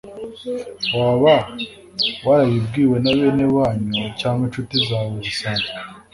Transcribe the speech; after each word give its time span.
waba 0.99 1.33
warabibwiwe 2.25 2.97
na 3.03 3.11
bene 3.19 3.45
wanyu 3.55 4.03
cyangwa 4.19 4.43
inshuti 4.47 4.75
zawe 4.87 5.13
zisanzwe 5.25 5.69